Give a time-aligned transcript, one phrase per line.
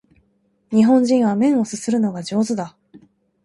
[0.71, 2.75] 日本人は麺を啜るのが上手だ